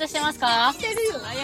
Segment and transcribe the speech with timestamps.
[0.00, 0.72] トしてますか？
[0.72, 1.42] してるよはいよ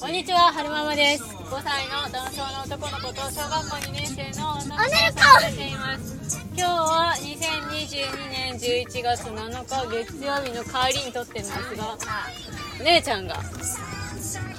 [0.00, 1.22] こんにちは、はるままです。
[1.22, 6.16] 5歳の男性の男の子と小学校2年生の女の子を育てています。
[6.58, 11.96] 今日は2022年11月7日月曜日の帰りに撮ってるんですが、
[12.82, 13.36] 姉ちゃんが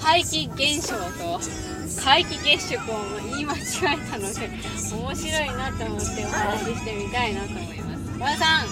[0.02, 1.39] 怪奇現象と
[2.02, 2.96] 怪奇月食を
[3.30, 4.50] 言い間違えたので
[4.95, 8.20] 面白いなと思ってお話ししてみたいなと思います。
[8.20, 8.67] 和田さん、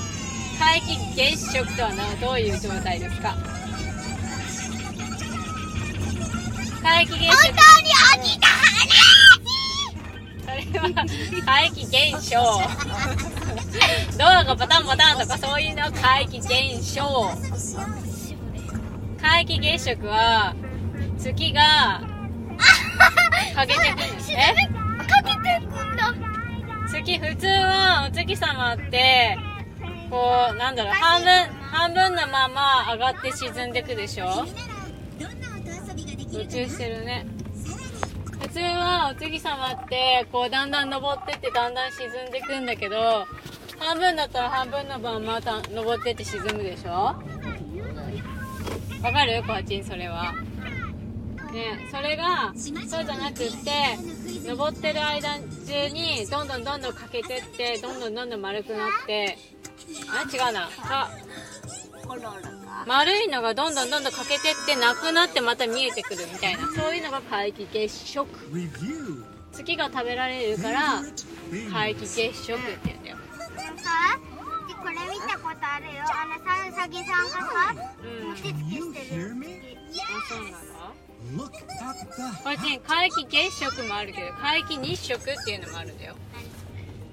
[0.58, 3.36] 怪奇月食とはなどういう状態ですか？
[6.85, 7.27] 怪奇現象。
[7.27, 7.62] 本当
[8.21, 8.48] に起きた
[10.45, 11.05] それは
[11.45, 12.38] 怪奇現象
[14.17, 17.02] ドアがパタンパタンとかそういうのは怪奇現象。
[19.20, 20.55] 怪奇現象は
[21.17, 22.02] 月が
[23.55, 24.44] 欠けてくるえ
[25.05, 26.13] かけてくんだ。
[26.92, 29.38] 月普通はお月様って
[30.11, 34.45] こうなんだろう半分半分のまま上がって沈んでくでしょ？
[35.98, 37.26] 宇宙してるね。
[38.42, 43.26] 普通はお月様ってこうだんだん登ってってだんだん沈んでくんだけど
[43.80, 46.92] 半分だったら半分のままた登ってって沈むでしょ？
[49.04, 50.34] わかるコアチンそれは。
[51.54, 53.98] ねそれがそうじゃなくって
[54.46, 59.38] 登ってる間中にどんどんどんどん欠けてってどんどんどんどん丸くなって。
[60.10, 60.68] あ違うな
[62.88, 68.28] 丸いのがどんどんどんどん欠けてってなくなってまた見えてくるみたいなそういうのが皆既月食.
[69.52, 71.02] 月が食べられるから
[71.52, 73.17] 皆既月食って言うんだよ。
[73.78, 74.20] さ
[74.83, 77.26] これ見たことあるよあのさうさぎさん。
[77.26, 78.36] がさうん。
[78.36, 79.36] 手つきしてる
[82.44, 86.16] こっちに皆既月食もあるけど皆既日食っていうのもあるんだよ。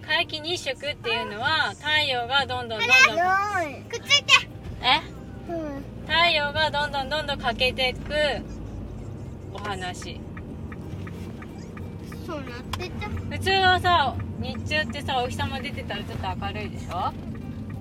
[0.03, 3.85] 皆既日食っていうのは太陽がどんどんどんどん。
[3.89, 4.52] くっついて
[4.83, 5.01] え？
[5.51, 5.83] うん。
[6.07, 8.13] 太陽がどんどんどんどん欠けていく
[9.55, 10.21] お話。
[12.27, 12.47] そうなっ
[12.79, 17.13] てた普通はさ日中ってさお日様出てたらちょっと明るいでしょ？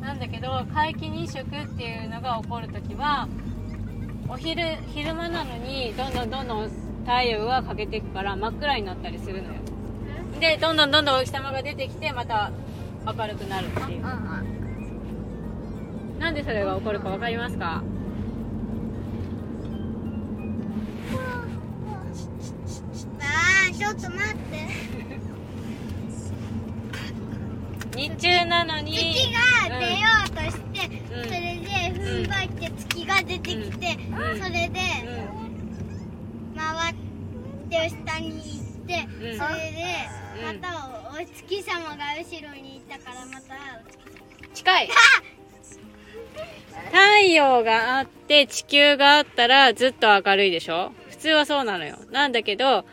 [0.02, 3.28] なんだけど皆既日食っていうのが起こるときは
[4.28, 4.64] お昼
[4.94, 6.70] 昼間なのにどんどんどんどん
[7.06, 9.60] 太陽が欠けていくから真っ暗になったりするのよ。
[10.40, 12.52] でどんどんどんどんお日様が出てきてまた
[13.06, 14.04] 明るくなるっていう
[16.22, 17.82] なんでそれが起こるか分かりますか？
[23.20, 24.42] あーちょっと待って。
[27.98, 28.94] 日中なのに。
[28.94, 31.24] 月が出ようとして、うん。
[31.26, 31.68] それで
[32.00, 34.42] 踏ん張って月が出てきて、うん。
[34.42, 35.10] それでう
[36.54, 36.96] ん回っ
[37.70, 39.38] て下に行って、うん。
[39.40, 39.76] それで
[40.40, 40.62] うん。
[40.62, 40.70] また
[41.12, 44.90] お月様が後ろにいたからまたお月近い
[46.92, 50.92] 太陽があって地球があったらずっと明るいでしょ？
[51.10, 51.98] 普通はそうなのよ。
[52.12, 52.86] なんだけど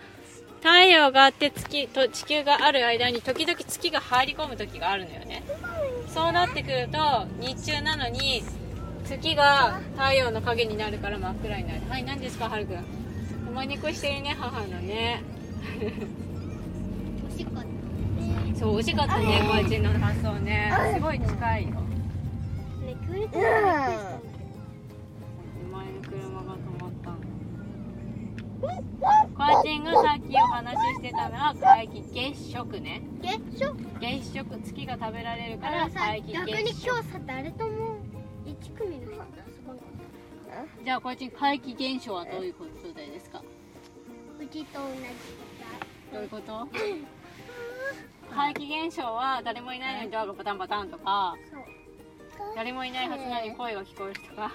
[0.61, 5.43] 太陽があって月と地球がある間に時々月が入り込む時があるのよね。
[6.13, 6.99] そうなってくると
[7.41, 8.43] 日中なのに
[9.05, 11.81] 月が太陽の影になるから真っ暗になる。
[11.89, 12.85] はい何ですかはるくん
[13.49, 15.23] おまにこしてるね母のね。
[17.23, 17.55] 欲しかっ
[18.53, 20.73] たそう惜しかったねこっちの発想ね。
[20.95, 21.71] すごい近いよ。
[21.71, 21.98] ね
[23.07, 24.21] くれてたらびっくりしたんだ
[25.73, 27.11] 前の車が止まった。
[29.63, 37.97] のンがさっきお話ししてたのは皆既月食ね月食月食月が食べられるから皆既逆に月食今日さ誰とも
[38.45, 39.11] 一組の人。
[39.11, 39.23] と遊
[39.67, 39.85] ばなか
[40.65, 43.43] ったじゃあコアチン皆既現象はどういうことですか？
[44.41, 45.01] うちと同じ
[46.13, 46.69] どういうこと？
[48.35, 51.35] 皆既現象は誰もいないのにドアがパタンパタンとか
[52.55, 54.51] 誰もいないはずなのに声が聞こえるとか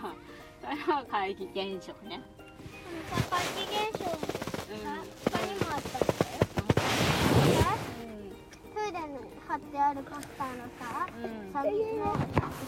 [0.62, 1.46] それは皆既
[1.76, 2.22] 現象ね。
[3.30, 4.28] 怪奇現象って
[4.84, 6.44] さ他にもあったんだよ
[8.74, 11.24] トイレに貼ってあるポスターのさうん。
[11.24, 12.16] うんうさぎのう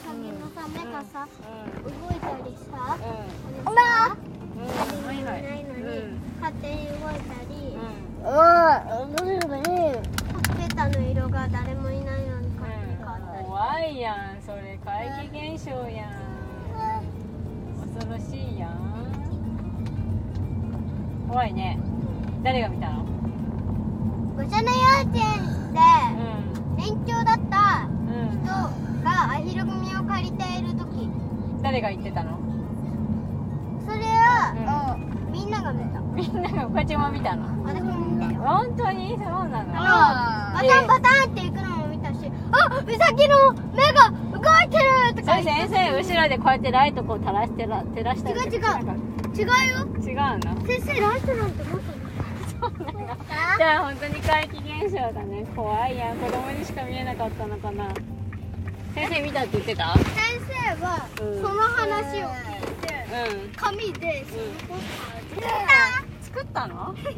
[0.03, 1.27] さぎのさ目がさ
[1.83, 3.63] 動いたりさうん。
[3.63, 3.75] ん
[4.57, 4.67] うん。
[5.05, 6.21] はいはいないのにうん。
[6.41, 8.25] 勝手に動いたりうん。
[8.25, 8.31] ほ
[9.11, 12.03] っぺたの色が誰もいない。
[12.03, 12.04] のに勝
[14.05, 16.11] やんそれ怪奇現象やん。
[17.97, 18.69] 恐ろしいやん。
[21.27, 21.79] 怖いね。
[22.43, 23.03] 誰が見たの？
[24.37, 24.67] 御所の幼
[25.05, 25.81] 稚園でう
[26.77, 28.43] 年長だったんうん。
[28.43, 28.45] 人
[29.03, 31.09] がアヒル組を借りている時。
[31.63, 32.37] 誰が言ってたの？
[33.87, 34.99] それは、
[35.31, 35.99] みんなが見た。
[35.99, 37.63] みんながこっちも見たの？
[37.63, 38.39] 私も見たよ。
[38.41, 39.17] 本当に？
[39.17, 41.74] そうなのバタンバタンって行くの
[42.57, 48.61] あウサギの目が動いてるとか先生後ろでこうやってライトこう照らしてら照らしたり違う違う。
[49.35, 49.51] 違うよ。
[50.01, 50.65] 違うの？
[50.67, 51.95] 先生ライトなんてもっと
[53.57, 55.45] じゃあ本当に怪奇現象だね。
[55.55, 56.17] 怖いやん。
[56.17, 57.87] 子供にしか見えなかったのかな。
[58.95, 59.93] 先生見たって言ってた？
[59.93, 60.05] 先
[60.77, 61.41] 生はうん。
[61.41, 62.31] その話を聞
[62.71, 63.05] いて
[63.43, 63.51] うん。
[63.55, 64.25] 紙で
[66.21, 66.95] 作ったの？
[67.03, 67.11] 先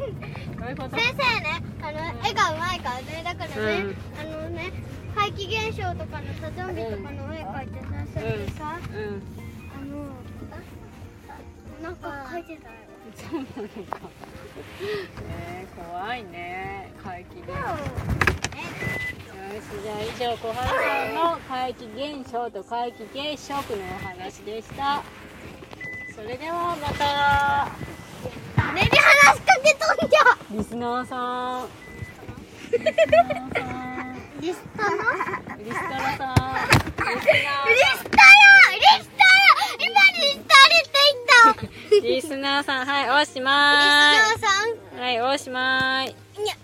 [0.58, 3.22] 生ねあの絵がうまいからね。
[3.24, 3.96] だからね、うん。
[4.20, 4.72] あのね
[5.18, 9.22] 怪奇現象とかのさゾンビとかの絵描いてさそれでさ、うん
[9.74, 9.92] あの
[11.82, 12.74] なんか描いてたよ
[13.16, 13.46] そうなの
[13.86, 13.98] か
[15.20, 16.92] えー、怖いね。
[17.02, 17.56] 怪奇現象よ
[19.60, 23.64] しじゃあ以上小春さんの怪奇現象と怪奇現象のお
[24.06, 25.02] 話でした。
[26.14, 27.68] それではまた。
[28.74, 30.20] 姉に話しかけとんじゃ。
[30.52, 31.68] リスナーさん
[32.70, 33.97] リスナーさん
[34.40, 34.90] リスタラ
[35.58, 39.34] リスタラさんリスリスタラリスタラ
[39.80, 46.54] 今リスタれて言ったリスナーさんはいおしまいリスナーさんはいおしまーいいや